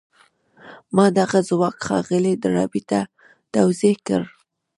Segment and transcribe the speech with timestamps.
[0.95, 2.99] ما دغه ځواک ښاغلي ډاربي ته
[3.53, 4.21] توضيح کړ.